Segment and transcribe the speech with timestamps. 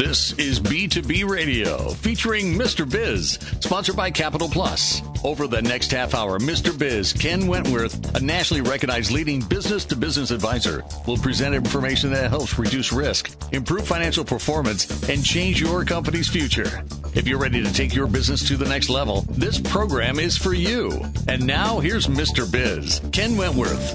[0.00, 2.90] This is B2B Radio featuring Mr.
[2.90, 5.02] Biz, sponsored by Capital Plus.
[5.22, 6.76] Over the next half hour, Mr.
[6.76, 12.30] Biz, Ken Wentworth, a nationally recognized leading business to business advisor, will present information that
[12.30, 16.82] helps reduce risk, improve financial performance, and change your company's future.
[17.14, 20.54] If you're ready to take your business to the next level, this program is for
[20.54, 20.98] you.
[21.28, 22.50] And now here's Mr.
[22.50, 23.92] Biz, Ken Wentworth.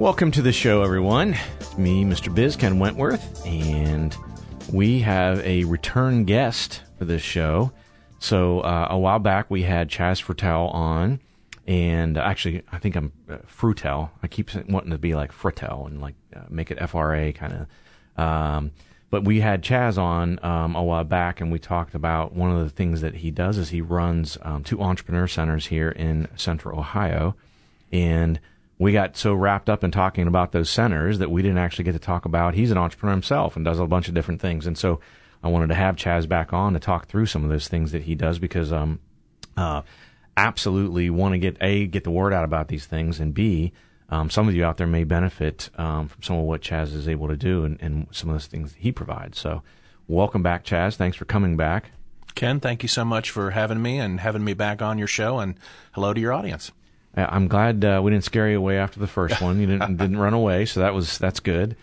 [0.00, 1.36] Welcome to the show, everyone.
[1.60, 2.34] It's me, Mr.
[2.34, 4.16] Biz, Ken Wentworth, and
[4.72, 7.72] we have a return guest for this show.
[8.18, 11.20] So uh, a while back we had Chaz Frutal on,
[11.66, 14.10] and actually I think I'm uh, Frutel.
[14.22, 17.52] I keep wanting to be like Frutel and like uh, make it FRA kind
[18.16, 18.22] of.
[18.22, 18.72] Um,
[19.10, 22.62] but we had Chaz on um, a while back, and we talked about one of
[22.62, 26.78] the things that he does is he runs um, two entrepreneur centers here in Central
[26.78, 27.36] Ohio,
[27.92, 28.40] and
[28.78, 31.92] we got so wrapped up in talking about those centers that we didn't actually get
[31.92, 32.54] to talk about.
[32.54, 35.00] He's an entrepreneur himself and does a bunch of different things, and so
[35.42, 38.02] I wanted to have Chaz back on to talk through some of those things that
[38.02, 39.00] he does because um
[39.56, 39.82] uh
[40.36, 43.72] absolutely want to get a get the word out about these things and b
[44.08, 47.08] um, some of you out there may benefit um, from some of what Chaz is
[47.08, 49.38] able to do and, and some of those things he provides.
[49.38, 49.62] So,
[50.06, 50.94] welcome back, Chaz.
[50.94, 51.90] Thanks for coming back.
[52.34, 55.38] Ken, thank you so much for having me and having me back on your show.
[55.38, 55.58] And
[55.92, 56.70] hello to your audience.
[57.16, 59.58] I'm glad uh, we didn't scare you away after the first one.
[59.58, 61.76] You didn't didn't run away, so that was that's good.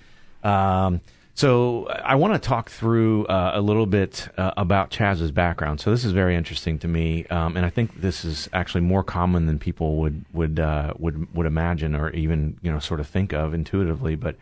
[0.43, 1.01] Um,
[1.35, 5.81] so I want to talk through uh, a little bit uh, about Chaz's background.
[5.81, 9.03] So this is very interesting to me, um, and I think this is actually more
[9.03, 13.07] common than people would would uh, would would imagine or even you know sort of
[13.07, 14.15] think of intuitively.
[14.15, 14.35] But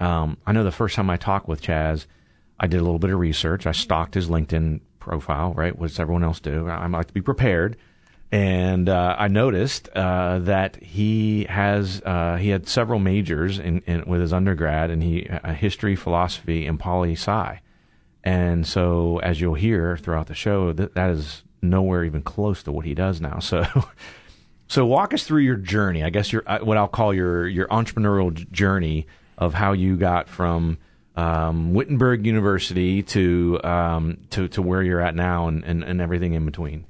[0.00, 2.06] um, I know the first time I talked with Chaz,
[2.58, 3.66] I did a little bit of research.
[3.66, 5.54] I stalked his LinkedIn profile.
[5.54, 6.68] Right, what does everyone else do?
[6.68, 7.76] I like to be prepared
[8.30, 14.04] and uh, I noticed uh, that he has uh, he had several majors in, in,
[14.06, 17.60] with his undergrad, and he history, philosophy, and poli sci.
[18.24, 22.72] And so, as you'll hear throughout the show, that that is nowhere even close to
[22.72, 23.38] what he does now.
[23.48, 23.64] So,
[24.70, 26.04] so walk us through your journey.
[26.04, 29.06] I guess your uh, what I'll call your your entrepreneurial journey
[29.38, 30.76] of how you got from
[31.16, 36.34] um, Wittenberg University to um, to to where you're at now, and, and, and everything
[36.34, 36.84] in between.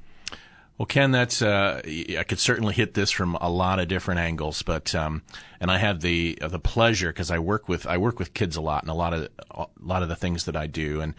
[0.78, 4.62] Well, Ken, that's uh, I could certainly hit this from a lot of different angles,
[4.62, 5.22] but um,
[5.60, 8.54] and I have the uh, the pleasure because I work with I work with kids
[8.54, 11.14] a lot, and a lot of a lot of the things that I do, and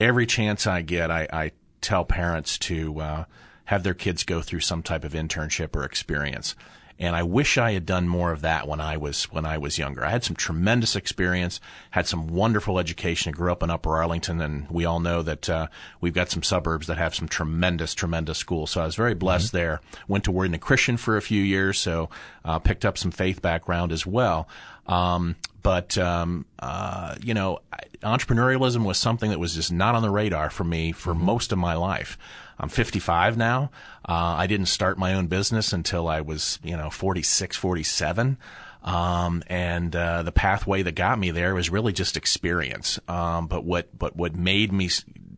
[0.00, 3.24] every chance I get, I, I tell parents to uh,
[3.66, 6.56] have their kids go through some type of internship or experience
[6.98, 9.78] and I wish I had done more of that when I was when I was
[9.78, 10.04] younger.
[10.04, 11.60] I had some tremendous experience,
[11.90, 13.30] had some wonderful education.
[13.30, 15.66] I grew up in Upper Arlington, and we all know that uh,
[16.00, 18.70] we've got some suburbs that have some tremendous, tremendous schools.
[18.70, 19.56] So I was very blessed mm-hmm.
[19.56, 19.80] there.
[20.06, 22.10] Went to Word Christian for a few years, so
[22.44, 24.48] uh, picked up some faith background as well.
[24.86, 27.60] Um, but um, uh, you know,
[28.02, 31.24] entrepreneurialism was something that was just not on the radar for me for mm-hmm.
[31.24, 32.18] most of my life.
[32.58, 33.70] I'm 55 now.
[34.08, 38.38] Uh, I didn't start my own business until I was, you know, 46, 47.
[38.82, 43.00] Um, and uh, the pathway that got me there was really just experience.
[43.08, 44.90] Um, but what but what made me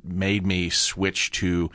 [0.03, 1.71] made me switch to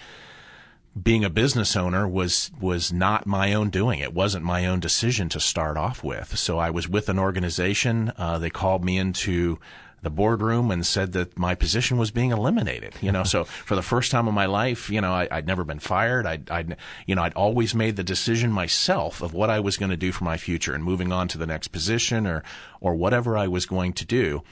[1.02, 4.00] being a business owner was was not my own doing.
[4.00, 6.38] It wasn't my own decision to start off with.
[6.38, 8.12] So I was with an organization.
[8.18, 9.58] Uh, they called me into
[10.02, 12.96] the boardroom and said that my position was being eliminated.
[13.02, 15.64] You know, so for the first time in my life, you know, I, would never
[15.64, 16.26] been fired.
[16.26, 19.92] I'd, I'd, you know, I'd always made the decision myself of what I was going
[19.92, 22.44] to do for my future and moving on to the next position or,
[22.80, 24.44] or whatever I was going to do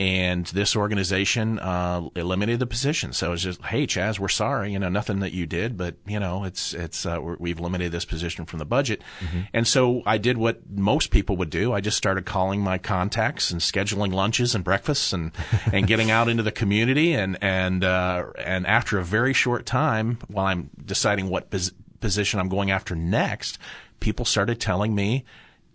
[0.00, 3.12] and this organization uh, eliminated the position.
[3.12, 6.18] So it's just, hey, Chaz, we're sorry, you know, nothing that you did, but you
[6.18, 9.02] know, it's it's uh, we've eliminated this position from the budget.
[9.20, 9.40] Mm-hmm.
[9.52, 11.74] And so I did what most people would do.
[11.74, 15.32] I just started calling my contacts and scheduling lunches and breakfasts and
[15.72, 17.12] and getting out into the community.
[17.12, 22.40] And and uh, and after a very short time, while I'm deciding what pos- position
[22.40, 23.58] I'm going after next,
[24.00, 25.26] people started telling me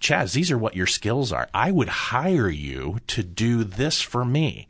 [0.06, 1.50] Chaz, these are what your skills are.
[1.52, 4.68] I would hire you to do this for me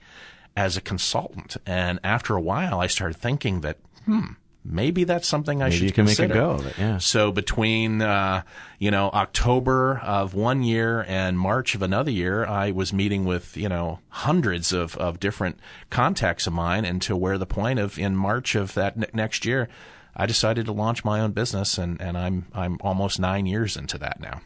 [0.55, 1.57] as a consultant.
[1.65, 5.83] And after a while, I started thinking that, hmm, maybe that's something I maybe should
[5.87, 6.27] you can consider.
[6.29, 6.77] make a go of it.
[6.77, 6.99] Yeah.
[6.99, 8.43] So between uh,
[8.79, 13.57] you know October of one year and March of another year, I was meeting with
[13.57, 17.99] you know hundreds of of different contacts of mine, and to where the point of
[17.99, 19.67] in March of that ne- next year,
[20.15, 23.97] I decided to launch my own business, and and I'm I'm almost nine years into
[23.97, 24.39] that now.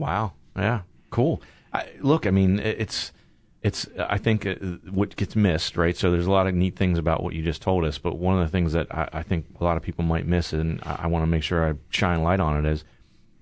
[0.00, 0.32] Wow.
[0.56, 0.80] Yeah.
[1.10, 1.42] Cool.
[1.72, 3.12] I, look, I mean, it's
[3.62, 4.54] it's I think uh,
[4.90, 5.94] what gets missed, right?
[5.96, 8.38] So there's a lot of neat things about what you just told us, but one
[8.38, 11.00] of the things that I, I think a lot of people might miss, and I,
[11.02, 12.84] I want to make sure I shine light on it, is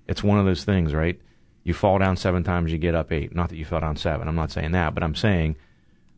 [0.05, 1.19] it's one of those things, right?
[1.63, 3.33] You fall down seven times, you get up eight.
[3.33, 4.27] Not that you fell down seven.
[4.27, 5.55] I'm not saying that, but I'm saying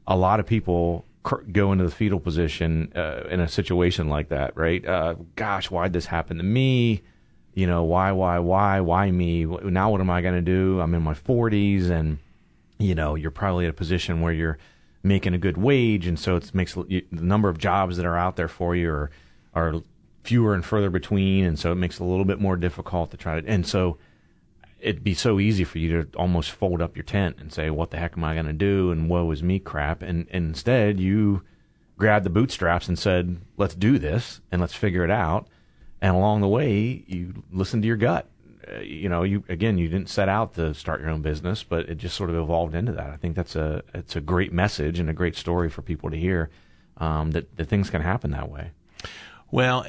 [0.08, 4.30] a lot of people cr- go into the fetal position uh, in a situation like
[4.30, 4.84] that, right?
[4.84, 7.04] Uh, gosh, why'd this happen to me?
[7.53, 9.45] You know, why, why, why, why me?
[9.45, 10.80] Now, what am I going to do?
[10.80, 12.19] I'm in my 40s, and
[12.80, 14.57] you know, you're probably at a position where you're
[15.03, 18.36] making a good wage, and so it makes the number of jobs that are out
[18.36, 19.12] there for you are
[19.53, 19.81] are
[20.24, 23.18] fewer and further between, and so it makes it a little bit more difficult to
[23.18, 23.48] try to.
[23.48, 23.98] And so
[24.80, 27.92] it'd be so easy for you to almost fold up your tent and say, "What
[27.92, 30.01] the heck am I going to do?" and "Woe is me," crap.
[30.01, 31.44] And, and instead, you
[31.98, 35.48] grabbed the bootstraps and said, "Let's do this and let's figure it out."
[36.01, 38.27] And along the way, you listen to your gut.
[38.68, 41.89] Uh, you know, you again, you didn't set out to start your own business, but
[41.89, 43.09] it just sort of evolved into that.
[43.09, 46.18] I think that's a it's a great message and a great story for people to
[46.18, 46.50] hear
[46.98, 48.71] um, that that things can happen that way.
[49.51, 49.86] Well,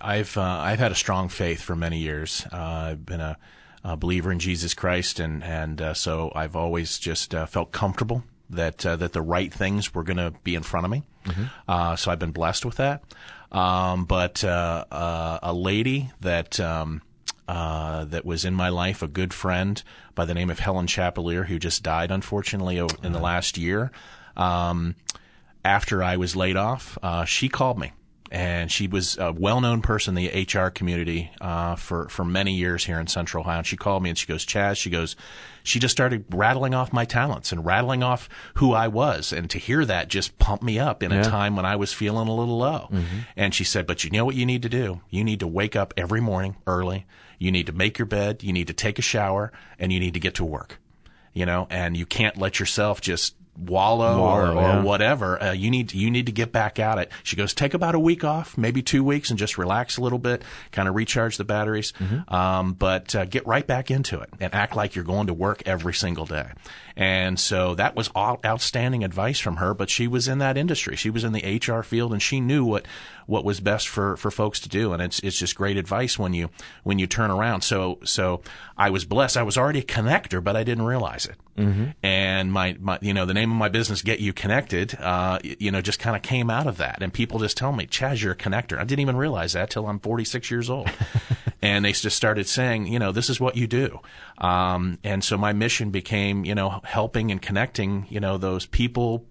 [0.00, 2.44] I've uh, I've had a strong faith for many years.
[2.52, 3.38] Uh, I've been a,
[3.84, 8.24] a, believer in Jesus Christ, and and uh, so I've always just uh, felt comfortable
[8.50, 11.04] that uh, that the right things were going to be in front of me.
[11.24, 11.44] Mm-hmm.
[11.68, 13.02] Uh, so I've been blessed with that.
[13.52, 16.60] Um, but a lady that.
[16.60, 17.02] Um,
[17.48, 19.80] that was in my life, a good friend
[20.16, 23.92] by the name of Helen Chapelier, who just died unfortunately in the last year.
[24.36, 24.96] Um,
[25.64, 27.92] after I was laid off, she called me
[28.30, 32.84] and she was a well-known person in the HR community uh, for for many years
[32.84, 33.58] here in Central Ohio.
[33.58, 35.16] And she called me and she goes, "Chaz," she goes,
[35.66, 39.58] she just started rattling off my talents and rattling off who I was, and to
[39.58, 41.20] hear that just pumped me up in yeah.
[41.20, 42.88] a time when I was feeling a little low.
[42.92, 43.18] Mm-hmm.
[43.36, 45.00] And she said, "But you know what you need to do?
[45.10, 47.06] You need to wake up every morning early.
[47.38, 48.44] You need to make your bed.
[48.44, 50.78] You need to take a shower, and you need to get to work."
[51.32, 54.78] You know, and you can't let yourself just wallow, wallow or, yeah.
[54.78, 55.42] or, whatever.
[55.42, 57.10] Uh, you need to, you need to get back at it.
[57.22, 60.18] She goes, take about a week off, maybe two weeks, and just relax a little
[60.18, 60.42] bit,
[60.72, 61.92] kind of recharge the batteries.
[61.92, 62.32] Mm-hmm.
[62.32, 65.62] Um, but uh, get right back into it and act like you're going to work
[65.66, 66.50] every single day.
[66.96, 69.74] And so that was all outstanding advice from her.
[69.74, 70.96] But she was in that industry.
[70.96, 72.86] She was in the HR field, and she knew what
[73.26, 74.92] what was best for, for folks to do.
[74.92, 76.48] And it's it's just great advice when you
[76.84, 77.62] when you turn around.
[77.62, 78.40] So so
[78.78, 79.36] I was blessed.
[79.36, 81.36] I was already a connector, but I didn't realize it.
[81.58, 81.84] Mm-hmm.
[82.02, 85.70] And my, my you know the name of my business, Get You Connected, uh, you
[85.70, 87.02] know just kind of came out of that.
[87.02, 88.78] And people just tell me, Chaz, you're a connector.
[88.78, 90.88] I didn't even realize that till I'm 46 years old.
[91.62, 94.00] and they just started saying, you know, this is what you do.
[94.38, 99.24] Um, and so my mission became, you know, helping and connecting, you know, those people,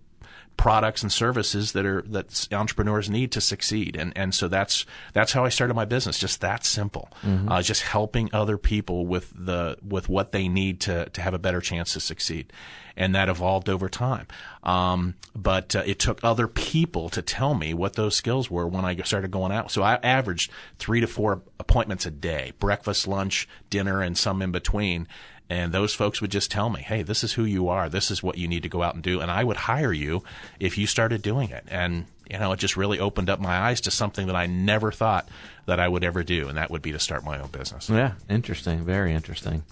[0.58, 5.34] products and services that are that entrepreneurs need to succeed and and so that's that's
[5.34, 7.50] how I started my business just that simple mm-hmm.
[7.50, 11.40] uh, just helping other people with the with what they need to to have a
[11.40, 12.54] better chance to succeed
[12.98, 14.28] and that evolved over time.
[14.64, 18.86] Um, but uh, it took other people to tell me what those skills were when
[18.86, 19.72] I started going out.
[19.72, 24.52] So I averaged three to four appointments a day, breakfast, lunch, dinner, and some in
[24.52, 25.08] between.
[25.50, 27.88] And those folks would just tell me, hey, this is who you are.
[27.88, 29.20] This is what you need to go out and do.
[29.20, 30.24] And I would hire you
[30.60, 31.64] if you started doing it.
[31.68, 34.92] And, you know, it just really opened up my eyes to something that I never
[34.92, 35.30] thought
[35.68, 36.48] that I would ever do.
[36.48, 37.90] And that would be to start my own business.
[37.90, 38.84] Yeah, interesting.
[38.84, 39.64] Very interesting.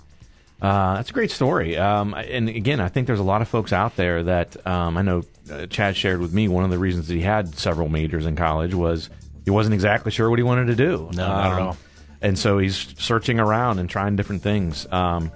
[0.62, 1.76] Uh, that's a great story.
[1.76, 5.02] Um, and again, I think there's a lot of folks out there that um, I
[5.02, 6.48] know uh, Chad shared with me.
[6.48, 9.10] One of the reasons that he had several majors in college was
[9.44, 11.10] he wasn't exactly sure what he wanted to do.
[11.14, 11.78] No, um, not at um, all.
[12.22, 14.88] And so he's searching around and trying different things.
[14.90, 15.32] Um,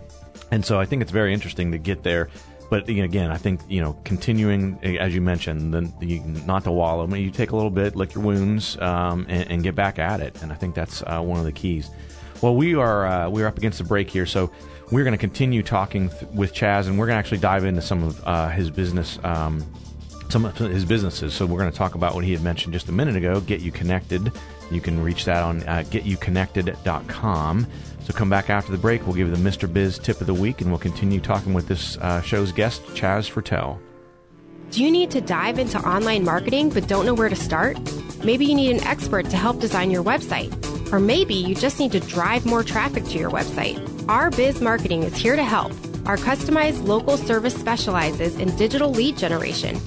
[0.52, 2.30] and so I think it's very interesting to get there.
[2.70, 7.04] But again, I think you know, continuing as you mentioned, then you, not to wallow.
[7.04, 10.00] I mean, you take a little bit, lick your wounds, um, and, and, get back
[10.00, 10.42] at it.
[10.42, 11.90] And I think that's uh, one of the keys.
[12.42, 14.52] Well, we are uh, we are up against the break here, so
[14.92, 17.82] we're going to continue talking th- with Chaz, and we're going to actually dive into
[17.82, 19.66] some of uh, his business, um,
[20.30, 21.34] some of his businesses.
[21.34, 23.40] So we're going to talk about what he had mentioned just a minute ago.
[23.42, 24.32] Get you connected.
[24.72, 27.68] You can reach that on uh, getyouconnected.com.
[28.08, 29.06] So come back after the break.
[29.06, 29.72] We'll give you the Mr.
[29.72, 33.30] Biz tip of the week, and we'll continue talking with this uh, show's guest, Chaz
[33.30, 33.80] Freutel.
[34.72, 37.78] Do you need to dive into online marketing but don't know where to start?
[38.24, 40.54] Maybe you need an expert to help design your website.
[40.94, 43.78] Or maybe you just need to drive more traffic to your website.
[44.08, 45.74] Our Biz Marketing is here to help.
[46.06, 49.82] Our customized local service specializes in digital lead generation.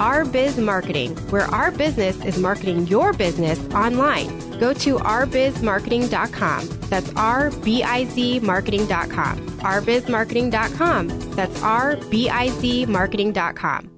[0.00, 4.28] Our Biz Marketing, where our business is marketing your business online.
[4.58, 6.68] Go to ourbizmarketing.com.
[6.88, 9.48] That's R B I Z marketing.com.
[9.58, 11.08] ourbizmarketing.com.
[11.32, 13.90] That's R B I Z marketing.com.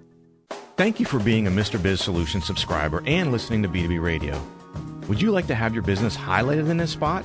[0.76, 1.83] Thank you for being a Mr.
[1.83, 4.40] Biz Solution subscriber and listening to B2B Radio.
[5.09, 7.25] Would you like to have your business highlighted in this spot?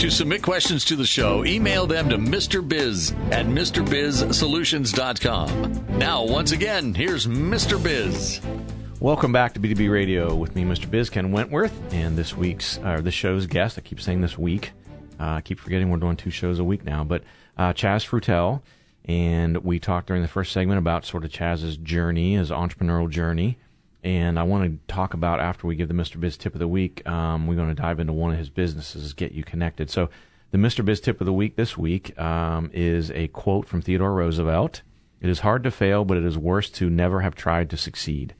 [0.00, 2.66] To submit questions to the show, email them to Mr.
[2.66, 5.98] Biz at MrBizSolutions.com.
[5.98, 7.82] Now, once again, here's Mr.
[7.82, 8.42] Biz.
[9.00, 10.90] Welcome back to B2B Radio with me, Mr.
[10.90, 13.78] Biz Ken Wentworth, and this week's uh, this show's guest.
[13.78, 14.72] I keep saying this week.
[15.18, 17.22] Uh, I keep forgetting we're doing two shows a week now, but
[17.56, 18.60] uh, Chaz Freutel,
[19.06, 23.56] and we talked during the first segment about sort of Chaz's journey, his entrepreneurial journey,
[24.02, 26.18] and I want to talk about after we give the Mr.
[26.20, 27.06] Biz tip of the week.
[27.08, 29.90] Um, we're going to dive into one of his businesses, Get You Connected.
[29.90, 30.08] So,
[30.52, 30.84] the Mr.
[30.84, 34.82] Biz tip of the week this week um, is a quote from Theodore Roosevelt.
[35.20, 38.34] It is hard to fail, but it is worse to never have tried to succeed.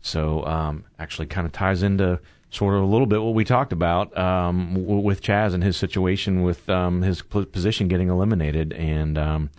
[0.00, 3.72] So, um, actually, kind of ties into sort of a little bit what we talked
[3.72, 9.18] about um, w- with Chaz and his situation with um, his position getting eliminated, and
[9.18, 9.50] um,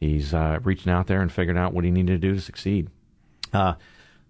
[0.00, 2.88] he's uh, reaching out there and figuring out what he needed to do to succeed.
[3.52, 3.74] Uh,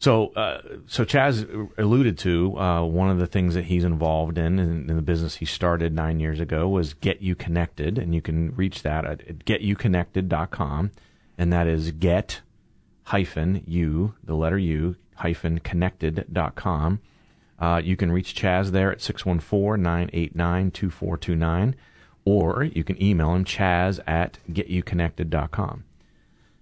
[0.05, 4.59] so, uh, so Chaz alluded to uh, one of the things that he's involved in,
[4.59, 8.21] in, in the business he started nine years ago was Get You Connected, and you
[8.21, 10.91] can reach that at getyouconnected.com,
[11.39, 12.43] and that is get
[13.05, 17.01] hyphen you, the letter U, hyphen connected.com.
[17.59, 21.75] Uh, you can reach Chaz there at 614-989-2429,
[22.27, 25.85] or you can email him, chaz at getyouconnected.com.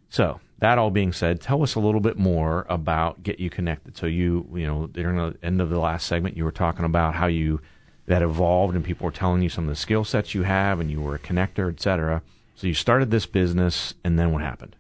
[0.09, 3.97] So, that all being said, tell us a little bit more about Get You Connected.
[3.97, 7.17] So you, you know, during the end of the last segment, you were talking about
[7.17, 7.61] how you
[8.07, 10.89] that evolved and people were telling you some of the skill sets you have and
[10.89, 12.23] you were a connector, et cetera.
[12.55, 14.77] So you started this business, and then what happened?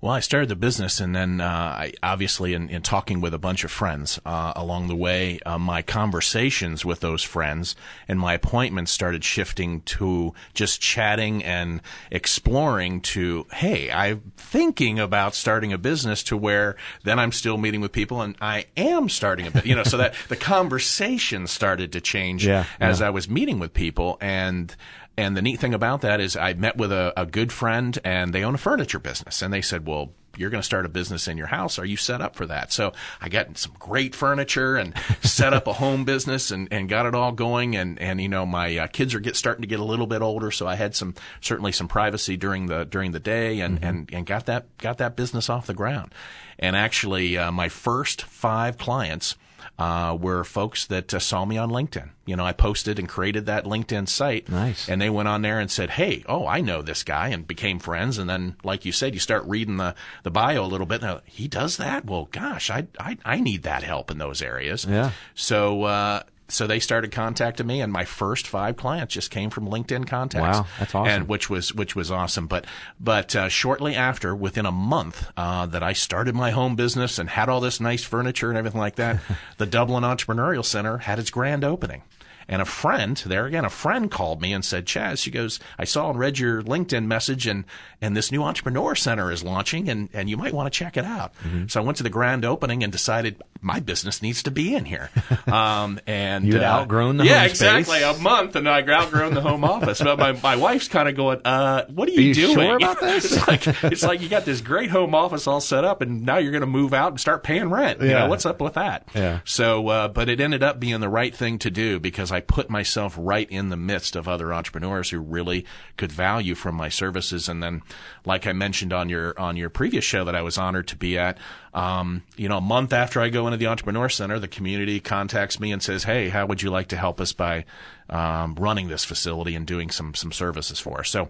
[0.00, 3.38] Well, I started the business, and then uh, I, obviously, in, in, talking with a
[3.38, 7.74] bunch of friends uh, along the way, uh, my conversations with those friends
[8.06, 11.80] and my appointments started shifting to just chatting and
[12.12, 13.00] exploring.
[13.00, 16.22] To hey, I'm thinking about starting a business.
[16.24, 19.66] To where then I'm still meeting with people, and I am starting a business.
[19.66, 23.08] You know, so that the conversation started to change yeah, as yeah.
[23.08, 24.76] I was meeting with people, and
[25.18, 28.32] and the neat thing about that is I met with a, a good friend and
[28.32, 29.42] they own a furniture business.
[29.42, 31.76] And they said, well, you're going to start a business in your house.
[31.76, 32.70] Are you set up for that?
[32.70, 37.04] So I got some great furniture and set up a home business and, and got
[37.04, 37.74] it all going.
[37.74, 40.22] And, and, you know, my uh, kids are get, starting to get a little bit
[40.22, 40.52] older.
[40.52, 43.84] So I had some, certainly some privacy during the, during the day and, mm-hmm.
[43.84, 46.14] and, and got that, got that business off the ground.
[46.60, 49.34] And actually, uh, my first five clients,
[49.78, 52.10] uh, were folks that uh, saw me on LinkedIn.
[52.26, 54.48] You know, I posted and created that LinkedIn site.
[54.48, 54.88] Nice.
[54.88, 57.78] And they went on there and said, "Hey, oh, I know this guy," and became
[57.78, 58.18] friends.
[58.18, 61.02] And then, like you said, you start reading the the bio a little bit.
[61.02, 62.04] And he does that.
[62.04, 64.86] Well, gosh, I I I need that help in those areas.
[64.88, 65.12] Yeah.
[65.34, 65.84] So.
[65.84, 70.06] Uh, so they started contacting me, and my first five clients just came from LinkedIn
[70.06, 70.58] contacts.
[70.58, 71.12] Wow, that's awesome!
[71.12, 72.46] And which was which was awesome.
[72.46, 72.66] But
[72.98, 77.28] but uh, shortly after, within a month uh, that I started my home business and
[77.28, 79.20] had all this nice furniture and everything like that,
[79.58, 82.02] the Dublin Entrepreneurial Center had its grand opening.
[82.50, 85.84] And a friend, there again, a friend called me and said, Chaz, she goes, I
[85.84, 87.66] saw and read your LinkedIn message and,
[88.00, 91.04] and this new entrepreneur center is launching and, and you might want to check it
[91.04, 91.34] out.
[91.44, 91.66] Mm-hmm.
[91.66, 94.84] So I went to the grand opening and decided my business needs to be in
[94.84, 95.10] here.
[95.48, 98.00] Um, and you had uh, outgrown the yeah, exactly.
[98.00, 98.18] space?
[98.18, 99.98] A month and I outgrown the home office.
[100.02, 102.54] But my, my wife's kind of going, uh, what are you, are you doing?
[102.54, 103.32] Sure about this?
[103.32, 106.36] it's like, it's like you got this great home office all set up and now
[106.36, 108.02] you're going to move out and start paying rent.
[108.02, 108.20] You Yeah.
[108.24, 109.08] know, what's up with that?
[109.14, 109.40] Yeah.
[109.44, 112.68] So, uh, but it ended up being the right thing to do because I put
[112.68, 115.64] myself right in the midst of other entrepreneurs who really
[115.96, 117.48] could value from my services.
[117.48, 117.80] And then,
[118.26, 121.16] like I mentioned on your on your previous show that I was honored to be
[121.16, 121.38] at,
[121.74, 125.60] um, you know, a month after I go into the Entrepreneur Center, the community contacts
[125.60, 127.64] me and says, "Hey, how would you like to help us by
[128.08, 131.28] um, running this facility and doing some some services for us?" So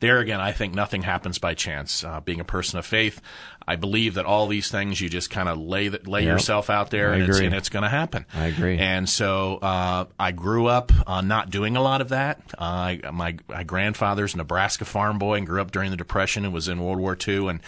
[0.00, 2.04] there again, I think nothing happens by chance.
[2.04, 3.20] Uh, being a person of faith,
[3.68, 6.32] I believe that all these things you just kind of lay th- lay Yep.
[6.32, 8.24] yourself out there, I and it's, and it's going to happen.
[8.34, 8.78] I agree.
[8.78, 12.40] And so uh, I grew up uh, not doing a lot of that.
[12.58, 16.44] Uh, I, my, my grandfather's a Nebraska farm boy and grew up during the Depression
[16.46, 17.60] and was in World War II, and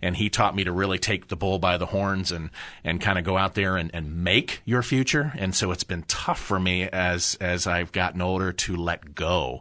[0.00, 2.50] and he taught me to really take the bull by the horns and
[2.84, 5.32] and kind of go out there and, and make your future.
[5.36, 9.60] And so it's been tough for me as as I've gotten older to let go.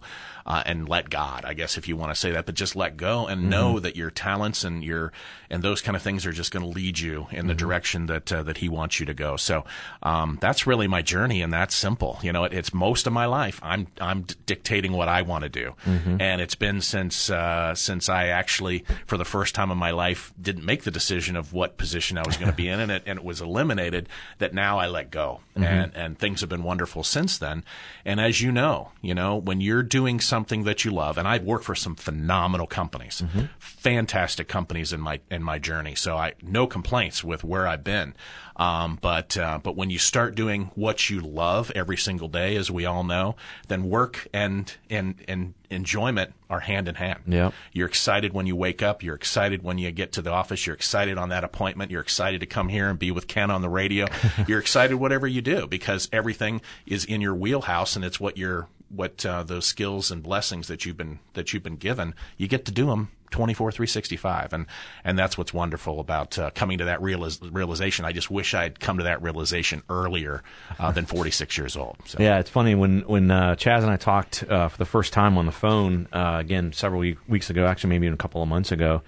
[0.49, 2.95] Uh, and let God, I guess, if you want to say that, but just let
[2.95, 5.11] go and know that your talents and your
[5.49, 8.29] and those kind of things are just going to lead you in the direction that
[8.29, 9.37] uh, that He wants you to go.
[9.37, 9.63] So
[10.03, 12.19] um, that's really my journey, and that's simple.
[12.21, 13.61] You know, it, it's most of my life.
[13.63, 15.75] I'm I'm d- dictating what I want to do,
[16.19, 20.33] and it's been since uh, since I actually, for the first time in my life,
[20.41, 23.03] didn't make the decision of what position I was going to be in, and it
[23.05, 24.09] and it was eliminated.
[24.39, 27.63] That now I let go, and and things have been wonderful since then.
[28.03, 31.45] And as you know, you know when you're doing something that you love, and I've
[31.45, 33.23] worked for some phenomenal companies,
[33.57, 35.95] fantastic companies in my in my journey journey.
[35.95, 38.15] So I no complaints with where I've been.
[38.55, 42.71] Um, but uh, but when you start doing what you love every single day, as
[42.71, 43.35] we all know,
[43.67, 47.19] then work and and and enjoyment are hand in hand.
[47.27, 47.53] Yep.
[47.73, 49.03] You're excited when you wake up.
[49.03, 50.65] You're excited when you get to the office.
[50.65, 51.91] You're excited on that appointment.
[51.91, 54.07] You're excited to come here and be with Ken on the radio.
[54.47, 58.67] you're excited whatever you do because everything is in your wheelhouse and it's what you're
[58.89, 62.15] what uh, those skills and blessings that you've been that you've been given.
[62.37, 64.65] You get to do them 24 365 and
[65.03, 68.05] and that's what's wonderful about uh, coming to that realiz- realization.
[68.05, 70.43] I just wish i'd come to that realization earlier
[70.79, 72.17] uh, than 46 years old so.
[72.19, 75.37] yeah it's funny when when uh, chaz and i talked uh, for the first time
[75.37, 78.49] on the phone uh, again several week, weeks ago actually maybe even a couple of
[78.49, 79.01] months ago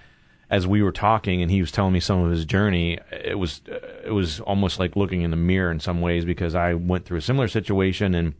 [0.50, 3.62] as we were talking and he was telling me some of his journey it was
[3.70, 7.04] uh, it was almost like looking in the mirror in some ways because i went
[7.04, 8.34] through a similar situation and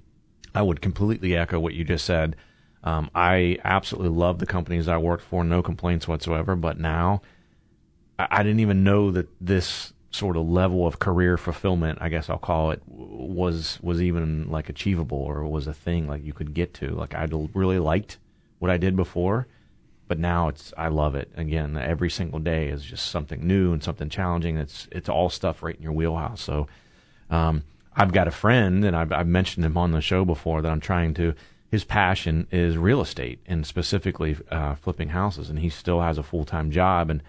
[0.55, 2.37] i would completely echo what you just said
[2.83, 6.57] um, I absolutely love the companies I worked for, no complaints whatsoever.
[6.57, 7.21] But now,
[8.19, 12.31] I, I, didn't even know that this sort of level of career fulfillment, I guess
[12.31, 16.55] I'll call it, was was even like achievable or was a thing like you could
[16.55, 16.89] get to.
[16.89, 18.17] Like I really liked
[18.61, 19.47] what I did before,
[20.09, 21.31] but now it's I love it.
[21.37, 24.57] Again, every single day is just something new and something challenging.
[24.57, 26.41] It's it's all stuff right in your wheelhouse.
[26.43, 26.67] So.
[27.29, 27.63] Um,
[27.95, 30.81] I've got a friend, and I've, I've mentioned him on the show before that I'm
[30.81, 31.35] trying to
[31.71, 36.23] his passion is real estate and specifically uh, flipping houses, and he still has a
[36.23, 37.11] full time job.
[37.11, 37.23] And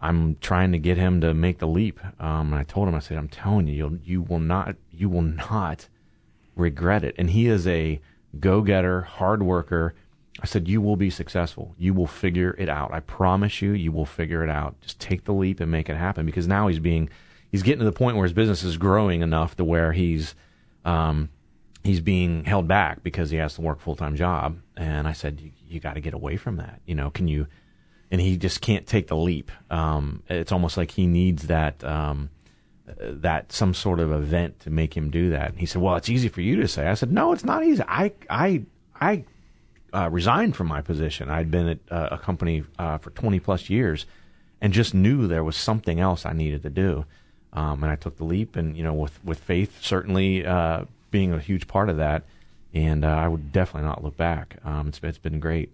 [0.00, 2.00] I'm trying to get him to make the leap.
[2.20, 5.08] Um, and I told him, I said, I'm telling you, you'll, you will not, you
[5.08, 5.88] will not
[6.56, 7.14] regret it.
[7.18, 8.00] And he is a
[8.38, 9.94] go getter, hard worker.
[10.40, 11.74] I said, you will be successful.
[11.76, 12.94] You will figure it out.
[12.94, 14.80] I promise you, you will figure it out.
[14.80, 16.24] Just take the leap and make it happen.
[16.24, 17.10] Because now he's being,
[17.50, 20.36] he's getting to the point where his business is growing enough to where he's,
[20.84, 21.28] um,
[21.84, 24.58] he's being held back because he has to work full time job.
[24.76, 26.80] And I said, you, got to get away from that.
[26.86, 27.46] You know, can you?
[28.10, 29.52] And he just can't take the leap.
[29.70, 32.30] Um, it's almost like he needs that um,
[32.98, 35.50] that some sort of event to make him do that.
[35.50, 36.88] And he said, well, it's easy for you to say.
[36.88, 37.82] I said, no, it's not easy.
[37.86, 38.62] I I
[39.00, 39.24] I
[39.92, 41.30] uh, resigned from my position.
[41.30, 44.06] I'd been at uh, a company uh, for 20 plus years
[44.60, 47.04] and just knew there was something else I needed to do.
[47.52, 51.32] Um, and I took the leap, and you know, with with faith, certainly uh, being
[51.32, 52.24] a huge part of that.
[52.72, 54.58] And uh, I would definitely not look back.
[54.64, 55.70] Um, it's, it's been great.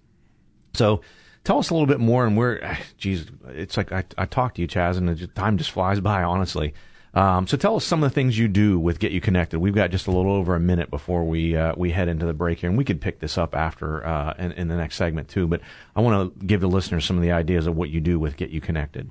[0.74, 1.02] So
[1.44, 2.26] tell us a little bit more.
[2.26, 5.70] And we're, geez, it's like I, I talk to you, Chaz, and the time just
[5.70, 6.74] flies by, honestly.
[7.16, 9.58] Um, so tell us some of the things you do with Get You Connected.
[9.58, 12.34] We've got just a little over a minute before we uh, we head into the
[12.34, 15.28] break here, and we could pick this up after uh, in, in, the next segment
[15.28, 15.46] too.
[15.46, 15.62] But
[15.96, 18.36] I want to give the listeners some of the ideas of what you do with
[18.36, 19.08] Get You Connected.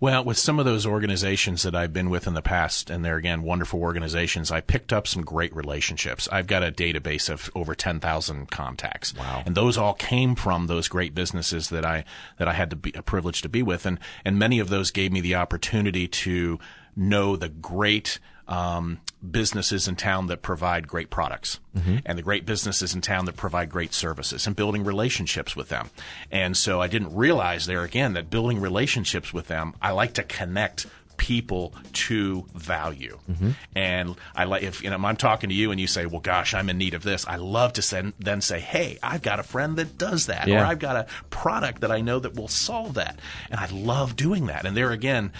[0.00, 3.16] Well, with some of those organizations that I've been with in the past, and they're
[3.16, 6.28] again wonderful organizations, I picked up some great relationships.
[6.32, 9.44] I've got a database of over ten thousand contacts, wow.
[9.46, 12.04] and those all came from those great businesses that I
[12.38, 14.90] that I had to be a privilege to be with, and and many of those
[14.90, 16.58] gave me the opportunity to
[16.96, 21.98] know the great um, businesses in town that provide great products mm-hmm.
[22.04, 25.90] and the great businesses in town that provide great services and building relationships with them.
[26.30, 30.22] And so I didn't realize there again that building relationships with them, I like to
[30.22, 33.18] connect people to value.
[33.30, 33.50] Mm-hmm.
[33.74, 36.54] And I like if you know I'm talking to you and you say, "Well, gosh,
[36.54, 39.42] I'm in need of this." I love to send, then say, "Hey, I've got a
[39.42, 40.62] friend that does that, yeah.
[40.62, 43.18] or I've got a product that I know that will solve that."
[43.50, 44.66] And I love doing that.
[44.66, 45.32] And there again,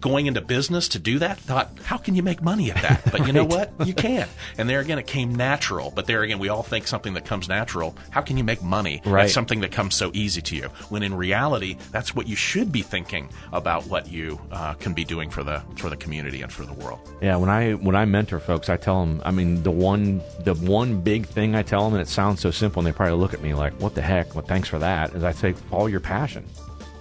[0.00, 3.00] going into business to do that, thought, how can you make money at that?
[3.10, 3.72] But you know what?
[3.84, 4.28] You can.
[4.56, 5.92] And there again, it came natural.
[5.94, 7.96] But there again, we all think something that comes natural.
[8.10, 9.24] How can you make money right.
[9.24, 10.68] at something that comes so easy to you?
[10.90, 15.04] When in reality, that's what you should be thinking about what you uh, can be
[15.04, 17.00] doing for the for the community and for the world.
[17.20, 19.22] Yeah, when I when I mentor folks, I tell them.
[19.24, 22.50] I mean, the one the one big thing I tell them, and it sounds so
[22.50, 25.14] simple, and they probably look at me like, "What the heck?" Well, thanks for that.
[25.14, 26.44] Is I say, follow your passion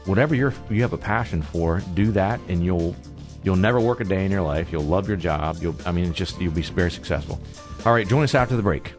[0.10, 2.96] whatever you're you have a passion for, do that, and you'll
[3.44, 4.72] you'll never work a day in your life.
[4.72, 5.58] You'll love your job.
[5.62, 7.40] You'll I mean, just you'll be very successful.
[7.86, 8.94] All right, join us after the break.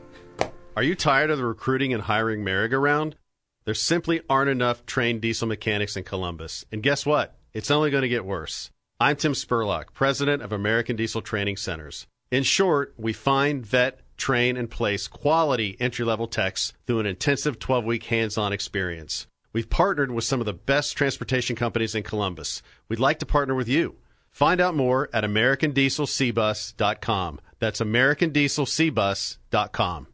[0.77, 3.17] Are you tired of the recruiting and hiring merry-go-round?
[3.65, 7.37] There simply aren't enough trained diesel mechanics in Columbus, and guess what?
[7.53, 8.71] It's only going to get worse.
[8.99, 12.07] I'm Tim Spurlock, president of American Diesel Training Centers.
[12.31, 17.59] In short, we find, vet, train, and place quality entry level techs through an intensive
[17.59, 19.27] 12 week hands on experience.
[19.53, 22.63] We've partnered with some of the best transportation companies in Columbus.
[22.89, 23.97] We'd like to partner with you.
[24.31, 27.41] Find out more at americandieselcbus.com.
[27.59, 30.07] That's americandieselcbus.com.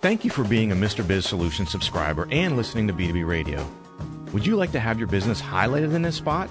[0.00, 1.06] Thank you for being a Mr.
[1.06, 3.66] Biz Solutions subscriber and listening to B2B Radio.
[4.32, 6.50] Would you like to have your business highlighted in this spot?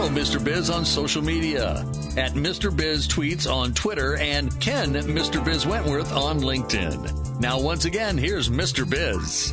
[0.00, 0.42] Follow Mr.
[0.42, 1.80] Biz on social media
[2.16, 2.74] at Mr.
[2.74, 5.44] Biz Tweets on Twitter and Ken Mr.
[5.44, 7.38] Biz Wentworth on LinkedIn.
[7.38, 8.88] Now, once again, here's Mr.
[8.88, 9.52] Biz.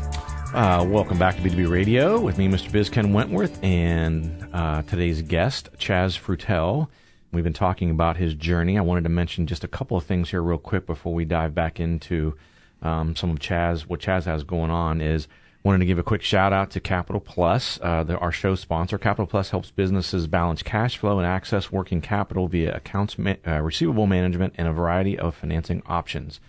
[0.53, 2.71] Uh, welcome back to B2B Radio with me, Mr.
[2.71, 6.88] Biz Ken Wentworth, and uh, today's guest, Chaz Freutel.
[7.33, 8.77] We've been talking about his journey.
[8.77, 11.55] I wanted to mention just a couple of things here, real quick, before we dive
[11.55, 12.38] back into
[12.81, 13.81] um, some of Chaz.
[13.81, 15.27] What Chaz has going on is
[15.67, 18.97] wanted to give a quick shout out to Capital Plus, uh, the, our show sponsor.
[18.97, 23.62] Capital Plus helps businesses balance cash flow and access working capital via accounts ma- uh,
[23.62, 26.39] receivable management and a variety of financing options.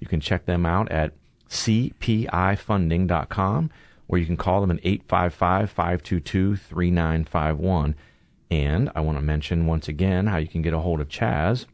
[0.00, 1.12] You can check them out at
[1.48, 3.70] cpifunding.com
[4.08, 7.94] or you can call them at 855 522 3951.
[8.50, 11.66] And I want to mention once again how you can get a hold of Chaz.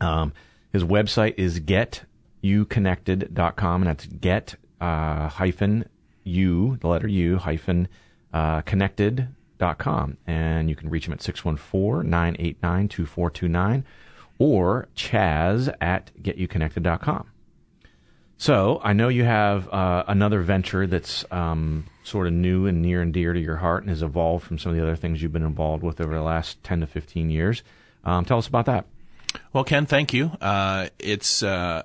[0.00, 0.32] Um,
[0.72, 5.84] his website is getuconnected.com, and that's get uh, hyphen
[6.24, 7.88] u, the letter u, hyphen
[8.32, 10.16] uh, connected.com.
[10.26, 13.84] And you can reach him at 614 989 2429
[14.38, 17.30] or chaz at getuconnected.com.
[18.38, 23.02] So I know you have uh, another venture that's um, sort of new and near
[23.02, 25.32] and dear to your heart and has evolved from some of the other things you've
[25.32, 27.62] been involved with over the last 10 to 15 years.
[28.02, 28.86] Um, tell us about that.
[29.52, 30.32] Well, Ken, thank you.
[30.40, 31.82] Uh, it's uh,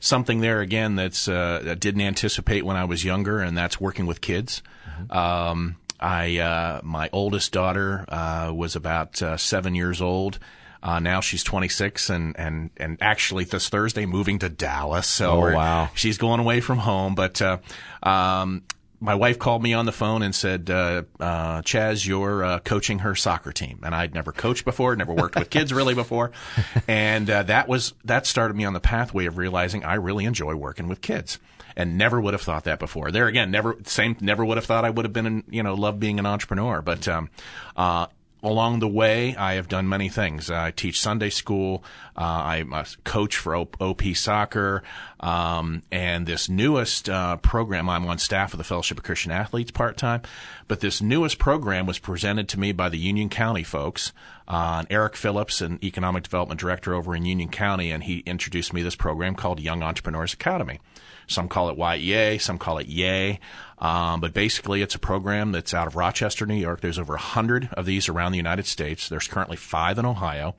[0.00, 4.06] something there again that's uh, that didn't anticipate when I was younger, and that's working
[4.06, 4.62] with kids.
[4.88, 5.16] Mm-hmm.
[5.16, 10.38] Um, I uh, my oldest daughter uh, was about seven years old
[10.86, 15.08] uh, now she's 26 and, and, and actually this Thursday moving to Dallas.
[15.08, 15.90] So oh, wow.
[15.94, 17.16] she's going away from home.
[17.16, 17.58] But, uh,
[18.04, 18.62] um,
[19.00, 23.00] my wife called me on the phone and said, uh, uh, Chaz, you're uh, coaching
[23.00, 23.80] her soccer team.
[23.82, 26.32] And I'd never coached before, never worked with kids really before.
[26.88, 30.54] And uh, that was, that started me on the pathway of realizing I really enjoy
[30.54, 31.38] working with kids
[31.76, 33.10] and never would have thought that before.
[33.10, 35.98] There again, never, same, never would have thought I would have been, you know, love
[35.98, 36.80] being an entrepreneur.
[36.80, 37.28] But, um,
[37.76, 38.06] uh,
[38.42, 40.50] along the way, I have done many things.
[40.50, 41.82] I teach Sunday school.
[42.16, 44.82] Uh, I'm a coach for OP Soccer.
[45.20, 49.70] Um, and this newest uh, program, I'm on staff of the Fellowship of Christian Athletes
[49.70, 50.22] part time.
[50.68, 54.12] But this newest program was presented to me by the Union County folks.
[54.46, 58.82] Uh, Eric Phillips, an economic development director over in Union County, and he introduced me
[58.82, 60.78] this program called Young Entrepreneurs Academy.
[61.26, 63.40] Some call it YEA, some call it YAY.
[63.78, 66.80] Um, but basically, it's a program that's out of Rochester, New York.
[66.80, 69.08] There's over 100 of these around the United States.
[69.08, 70.54] There's currently five in Ohio.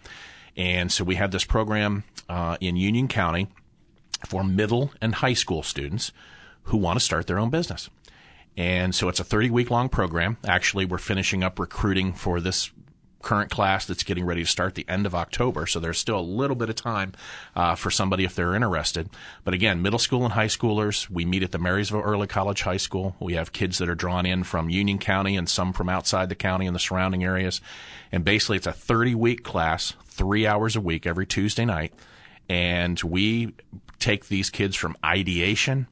[0.56, 3.48] And so we have this program uh, in Union County
[4.26, 6.12] for middle and high school students
[6.64, 7.90] who want to start their own business.
[8.56, 10.38] And so it's a 30 week long program.
[10.46, 12.72] Actually, we're finishing up recruiting for this
[13.28, 15.68] current class that's getting ready to start the end of October.
[15.68, 17.12] So there's still a little bit of time
[17.58, 19.10] uh, for somebody if they're interested.
[19.44, 22.78] But again, middle school and high schoolers, we meet at the Marysville Early College High
[22.78, 23.18] School.
[23.20, 26.36] We have kids that are drawn in from Union County and some from outside the
[26.36, 27.60] county and the surrounding areas.
[28.14, 31.94] And basically, it's a 30 week class, three hours a week every Tuesday night.
[32.48, 33.56] And we
[34.00, 35.88] take these kids from ideation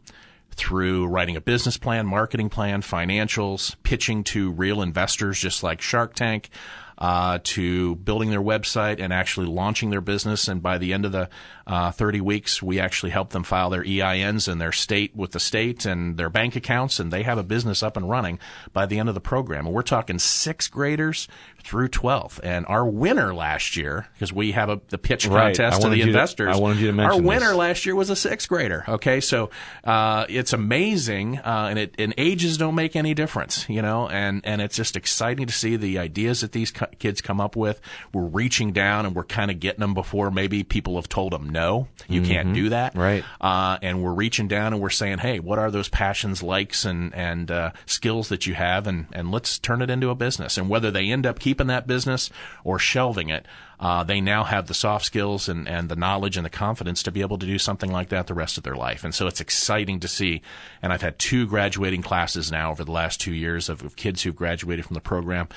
[0.52, 6.14] through writing a business plan, marketing plan, financials, pitching to real investors just like Shark
[6.14, 6.50] Tank,
[6.98, 10.48] uh, to building their website and actually launching their business.
[10.48, 11.30] And by the end of the
[11.68, 15.40] uh, 30 weeks, we actually help them file their EINs and their state with the
[15.40, 18.40] state and their bank accounts, and they have a business up and running
[18.72, 19.66] by the end of the program.
[19.66, 21.28] And we're talking sixth graders
[21.66, 22.40] through 12th.
[22.44, 25.56] And our winner last year, because we have a, the pitch right.
[25.56, 26.54] contest to the investors.
[26.54, 27.56] To, I wanted you to mention Our winner this.
[27.58, 28.86] last year was a sixth grader.
[28.88, 29.50] Okay, so
[29.84, 34.08] uh, it's amazing, uh, and it and ages don't make any difference, you know.
[34.08, 37.56] And and it's just exciting to see the ideas that these co- kids come up
[37.56, 37.80] with.
[38.14, 41.50] We're reaching down and we're kind of getting them before maybe people have told them
[41.50, 42.32] no, you Mm-hmm.
[42.32, 42.96] can't do that.
[42.96, 43.24] Right.
[43.42, 47.14] Uh, and we're reaching down and we're saying, hey, what are those passions, likes, and
[47.16, 50.58] and uh, skills that you have, and and let's turn it into a business.
[50.58, 52.30] And whether they end up keeping that business
[52.64, 53.46] or shelving it,
[53.80, 57.12] uh, they now have the soft skills and, and the knowledge and the confidence to
[57.12, 59.04] be able to do something like that the rest of their life.
[59.04, 60.42] And so it's exciting to see.
[60.82, 64.24] And I've had two graduating classes now over the last two years of, of kids
[64.24, 65.50] who've graduated from the program.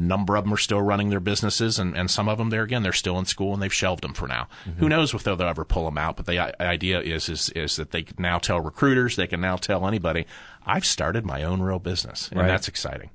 [0.00, 2.82] Number of them are still running their businesses, and, and some of them, there again,
[2.82, 4.48] they're still in school and they've shelved them for now.
[4.78, 6.16] Who knows if they'll ever pull them out?
[6.16, 9.56] But the idea is, is is that they can now tell recruiters, they can now
[9.56, 10.26] tell anybody,
[10.64, 12.46] I've started my own real business, and Right.
[12.46, 13.10] that's exciting.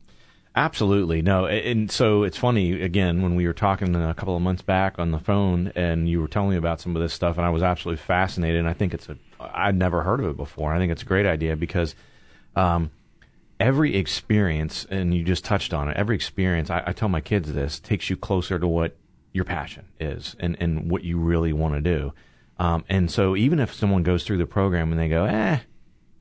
[0.58, 1.21] Absolutely.
[1.21, 1.48] No.
[1.48, 5.12] And so it's funny, again, when we were talking a couple of months back on
[5.12, 7.62] the phone and you were telling me about some of this stuff, and I was
[7.62, 8.60] absolutely fascinated.
[8.60, 10.74] And I think it's a, I'd never heard of it before.
[10.74, 11.93] I think it's a great idea because
[12.56, 12.89] um,
[13.60, 17.54] every experience, and you just touched on it, every experience, I, I tell my kids
[17.54, 18.96] this, takes you closer to what
[19.34, 22.13] your passion is and, and what you really want to do.
[22.58, 25.60] Um, and so even if someone goes through the program and they go, eh,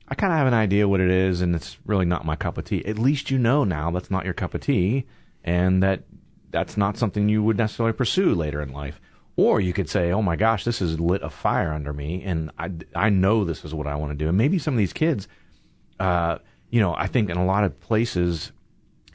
[0.07, 2.57] I kind of have an idea what it is and it's really not my cup
[2.57, 5.05] of tea, at least you know now that's not your cup of tea
[5.43, 6.03] and that
[6.51, 8.99] that's not something you would necessarily pursue later in life.
[9.37, 12.51] Or you could say, oh my gosh, this has lit a fire under me and
[12.57, 14.27] I, I know this is what I want to do.
[14.27, 15.27] And maybe some of these kids,
[15.99, 16.39] uh,
[16.75, 18.51] you know, I think in a lot of places,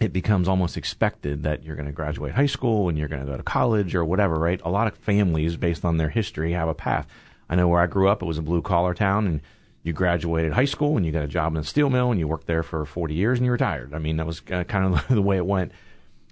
[0.01, 3.31] it becomes almost expected that you're going to graduate high school and you're going to
[3.31, 4.59] go to college or whatever, right?
[4.65, 7.07] A lot of families, based on their history, have a path.
[7.51, 9.43] I know where I grew up, it was a blue collar town, and
[9.83, 12.27] you graduated high school and you got a job in a steel mill and you
[12.27, 13.93] worked there for 40 years and you retired.
[13.93, 15.73] I mean, that was kind of the way it went.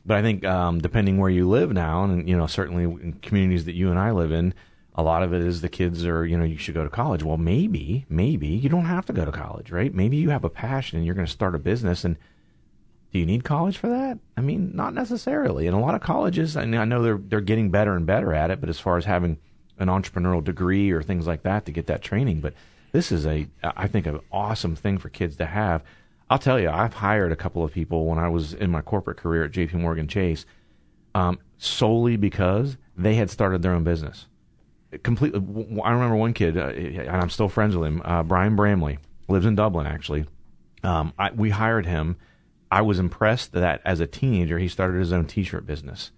[0.07, 3.67] But I think um, depending where you live now, and you know, certainly in communities
[3.67, 4.55] that you and I live in,
[4.99, 7.23] a lot of it is the kids are, you know, you should go to college.
[7.23, 9.95] Well, maybe, maybe you don't have to go to college, right?
[9.95, 12.17] Maybe you have a passion and you're going to start a business and
[13.13, 14.19] do you need college for that?
[14.37, 15.69] I mean, not necessarily.
[15.69, 18.61] And a lot of colleges, I know they're they're getting better and better at it,
[18.61, 19.39] but as far as having
[19.79, 22.53] an entrepreneurial degree or things like that to get that training, but
[22.93, 25.83] this is a I think an awesome thing for kids to have.
[26.29, 29.17] I'll tell you, I've hired a couple of people when I was in my corporate
[29.17, 29.79] career at J.P.
[29.79, 30.45] Morgan Chase,
[31.15, 34.27] um, solely because they had started their own business.
[35.03, 35.41] Completely,
[35.85, 38.03] I remember one kid, uh, and I'm still friends with him.
[38.05, 38.99] Uh, Brian Bramley
[39.29, 40.27] lives in Dublin, actually.
[40.83, 42.17] Um, I, we hired him
[42.71, 46.13] I was impressed that as a teenager he started his own T-shirt business,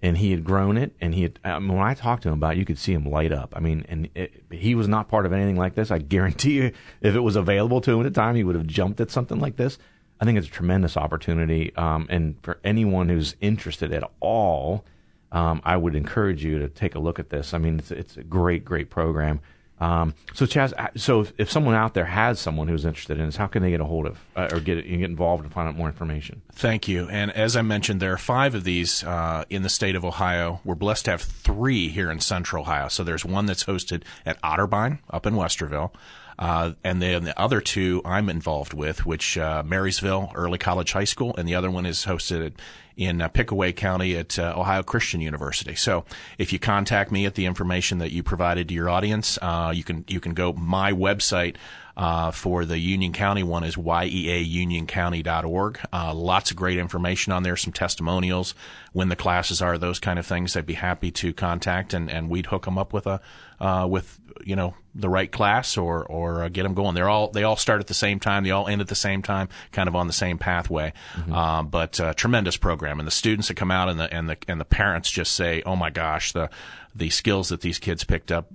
[0.00, 0.94] and he had grown it.
[1.00, 3.08] And he had um, when I talked to him about, it, you could see him
[3.08, 3.52] light up.
[3.56, 5.90] I mean, and it, he was not part of anything like this.
[5.90, 8.66] I guarantee you, if it was available to him at the time, he would have
[8.66, 9.78] jumped at something like this.
[10.20, 14.84] I think it's a tremendous opportunity, um, and for anyone who's interested at all,
[15.32, 17.54] um, I would encourage you to take a look at this.
[17.54, 19.40] I mean, it's it's a great, great program.
[19.80, 23.34] Um, so Chaz, so if, if, someone out there has someone who's interested in this,
[23.34, 25.74] how can they get a hold of uh, or get get involved and find out
[25.74, 26.40] more information?
[26.52, 27.08] Thank you.
[27.08, 30.60] And as I mentioned, there are five of these uh, in the state of Ohio.
[30.64, 32.86] We're blessed to have three here in Central Ohio.
[32.86, 35.90] So there's one that's hosted at Otterbein up in Westerville.
[36.38, 41.04] Uh, and then the other two I'm involved with, which uh, Marysville Early College High
[41.04, 42.52] School, and the other one is hosted
[42.96, 45.74] in uh, Pickaway County at uh, Ohio Christian University.
[45.74, 46.04] So
[46.38, 49.84] if you contact me at the information that you provided to your audience, uh, you
[49.84, 51.56] can you can go my website.
[51.96, 55.80] Uh, for the Union County one is yeaunioncounty.org.
[55.92, 58.54] Uh, lots of great information on there, some testimonials,
[58.92, 60.56] when the classes are, those kind of things.
[60.56, 63.20] I'd be happy to contact and, and we'd hook them up with a
[63.60, 66.94] uh, with you know the right class or or uh, get them going.
[66.94, 68.44] They're all they all start at the same time.
[68.44, 70.92] They all end at the same time, kind of on the same pathway.
[71.14, 71.32] Mm-hmm.
[71.32, 74.36] Uh, but uh, tremendous program, and the students that come out and the and the
[74.48, 76.50] and the parents just say, "Oh my gosh, the
[76.94, 78.48] the skills that these kids picked up."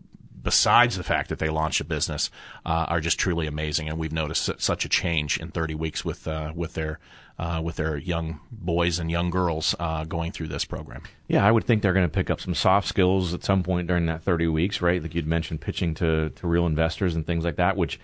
[0.48, 2.32] Besides the fact that they launched a business,
[2.66, 6.26] uh, are just truly amazing, and we've noticed such a change in 30 weeks with
[6.26, 7.00] uh, with their
[7.38, 11.04] uh, with their young boys and young girls uh, going through this program.
[11.28, 13.88] Yeah, I would think they're going to pick up some soft skills at some point
[13.88, 15.04] during that 30 weeks, right?
[15.04, 18.00] Like you'd mentioned, pitching to, to real investors and things like that, which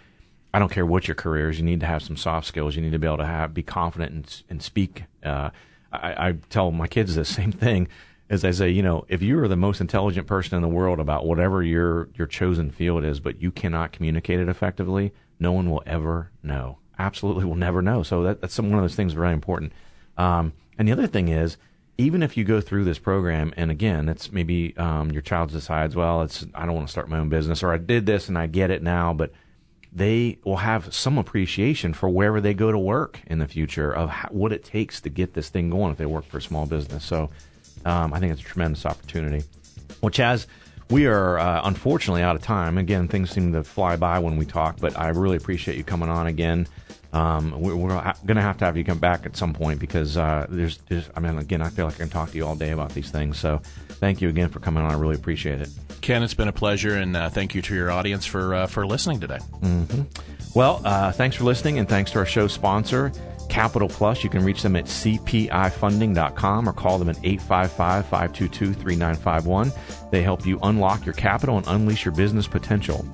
[0.54, 2.76] I don't care what your career is, you need to have some soft skills.
[2.76, 5.06] You need to be able to have be confident and, and speak.
[5.24, 5.52] Uh,
[5.94, 7.88] I, I tell my kids the same thing
[8.34, 11.00] as I say, you know, if you are the most intelligent person in the world
[11.00, 15.70] about whatever your your chosen field is, but you cannot communicate it effectively, no one
[15.70, 18.04] will ever know absolutely will never know.
[18.04, 19.74] So that, that's some, one of those things very important.
[20.18, 21.58] Um, and the other thing is,
[21.98, 25.96] even if you go through this program, and again, it's maybe um, your child decides,
[25.96, 28.38] well, it's I don't want to start my own business, or I did this and
[28.38, 29.32] I get it now, but
[29.92, 34.10] they will have some appreciation for wherever they go to work in the future of
[34.10, 36.66] how, what it takes to get this thing going if they work for a small
[36.66, 37.06] business.
[37.06, 37.30] So
[37.86, 39.46] um, I think it's a tremendous opportunity.
[40.02, 40.48] Well, Chaz,
[40.90, 42.78] we are uh, unfortunately out of time.
[42.78, 46.10] Again, things seem to fly by when we talk, but I really appreciate you coming
[46.10, 46.68] on again.
[47.14, 50.18] Um, we're, we're going to have to have you come back at some point because
[50.18, 52.56] uh, there's, there's, I mean, again, I feel like I can talk to you all
[52.56, 53.40] day about these things.
[53.40, 54.92] So thank you again for coming on.
[54.92, 55.70] I really appreciate it.
[56.02, 58.86] Ken, it's been a pleasure, and uh, thank you to your audience for uh, for
[58.86, 59.40] listening today.
[59.62, 60.02] Mm-hmm.
[60.54, 63.12] Well, uh, thanks for listening, and thanks to our show sponsor.
[63.54, 64.24] Capital Plus.
[64.24, 69.72] You can reach them at cpifunding.com or call them at 855 522 3951.
[70.10, 73.06] They help you unlock your capital and unleash your business potential.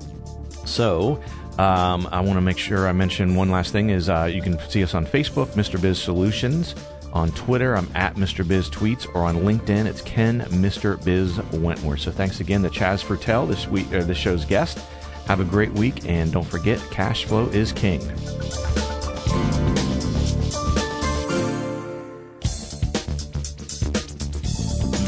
[0.64, 1.22] So,
[1.58, 4.58] um, I want to make sure I mention one last thing is uh, you can
[4.70, 5.80] see us on Facebook, Mr.
[5.80, 6.74] Biz Solutions.
[7.12, 8.46] On Twitter, I'm at Mr.
[8.46, 11.04] Biz Tweets, or on LinkedIn, it's Ken Mr.
[11.04, 12.00] Biz Wentworth.
[12.00, 14.78] So thanks again to Chaz Freutel, this week, uh, this show's guest.
[15.26, 18.00] Have a great week, and don't forget, cash flow is king.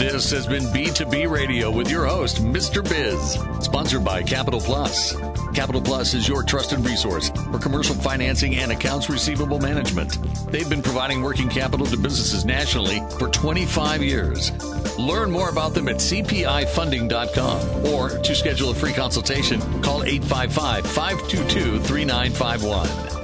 [0.03, 2.83] This has been B2B Radio with your host, Mr.
[2.83, 5.15] Biz, sponsored by Capital Plus.
[5.55, 10.19] Capital Plus is your trusted resource for commercial financing and accounts receivable management.
[10.51, 14.51] They've been providing working capital to businesses nationally for 25 years.
[14.99, 21.79] Learn more about them at cpifunding.com or to schedule a free consultation, call 855 522
[21.79, 23.22] 3951.